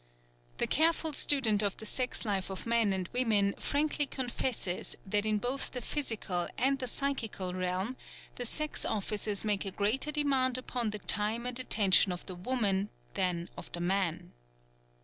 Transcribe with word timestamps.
The 0.57 0.65
careful 0.65 1.13
student 1.13 1.61
of 1.61 1.77
the 1.77 1.85
sex 1.85 2.25
life 2.25 2.49
of 2.49 2.65
men 2.65 2.91
and 2.91 3.07
women 3.13 3.53
frankly 3.59 4.07
confesses 4.07 4.95
that 5.05 5.27
in 5.27 5.37
both 5.37 5.69
the 5.73 5.81
physical 5.81 6.47
and 6.57 6.79
the 6.79 6.87
psychical 6.87 7.53
realm 7.53 7.95
the 8.33 8.45
sex 8.47 8.83
offices 8.83 9.45
make 9.45 9.63
a 9.63 9.69
greater 9.69 10.09
demand 10.11 10.57
upon 10.57 10.89
the 10.89 10.97
time 10.97 11.45
and 11.45 11.59
attention 11.59 12.11
of 12.11 12.25
the 12.25 12.33
woman 12.33 12.89
than 13.13 13.47
of 13.55 13.71
the 13.73 13.79
man. 13.79 14.31